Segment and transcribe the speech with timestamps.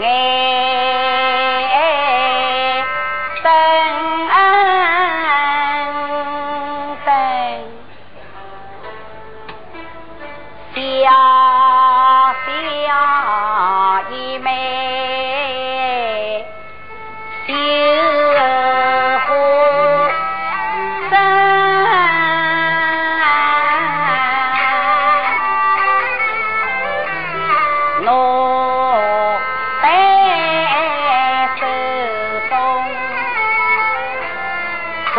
[0.00, 0.30] Nghe.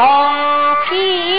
[0.01, 1.30] 朝天。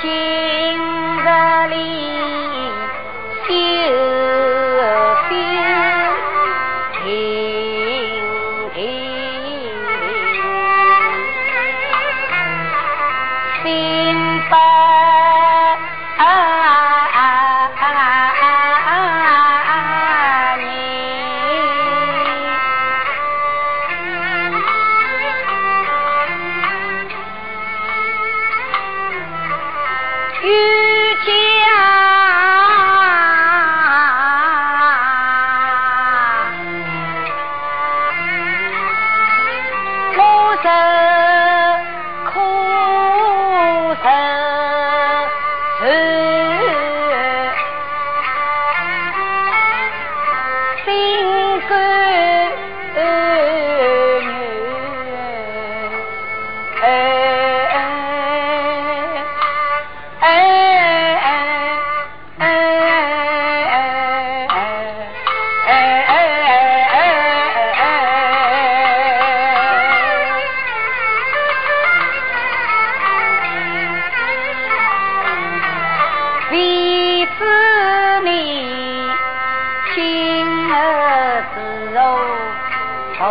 [0.00, 2.05] 情的力。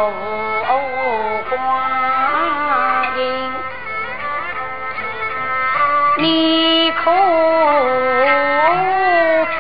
[0.08, 1.56] 无挂
[3.18, 3.22] 印
[6.20, 7.12] 你可
[9.58, 9.60] 知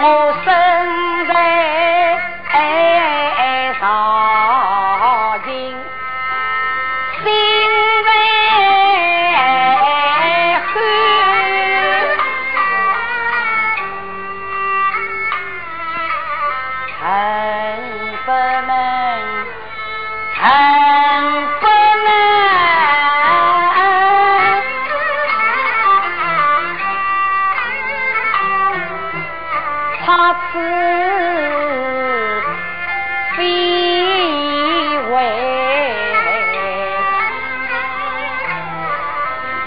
[0.00, 0.04] 我
[0.44, 0.46] 身
[1.28, 1.61] 在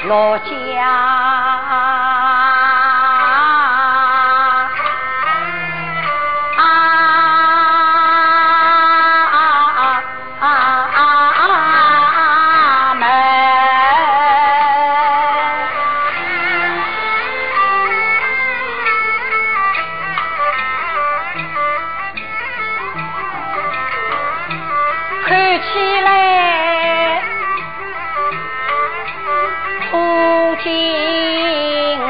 [0.07, 1.24] 老家。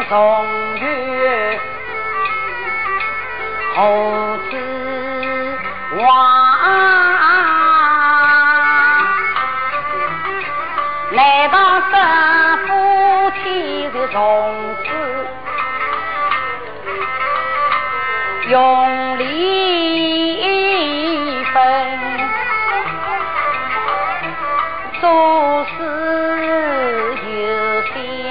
[0.08, 0.46] 从
[0.78, 1.60] 月
[3.76, 4.54] 红织
[5.98, 6.06] 网，
[11.12, 11.58] 难道
[11.92, 11.94] 这
[12.68, 12.70] 夫
[13.44, 14.16] 妻的从
[14.84, 14.88] 此
[18.50, 18.54] 永
[19.18, 19.24] 离
[21.46, 21.56] 分，
[25.02, 25.04] 总
[25.66, 25.84] 是
[27.26, 27.82] 有
[28.28, 28.30] 缘。